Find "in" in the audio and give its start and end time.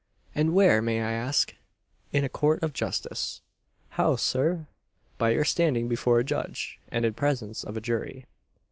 2.11-2.23, 7.05-7.13